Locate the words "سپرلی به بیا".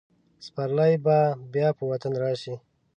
0.45-1.69